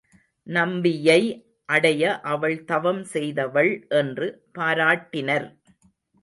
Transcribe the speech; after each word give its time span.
நம்பியை 0.47 1.19
அடைய 1.69 2.19
அவள் 2.23 2.57
தவம் 2.63 3.03
செய்தவள் 3.03 3.71
என்று 3.89 4.27
பாராட்டினர். 4.57 5.47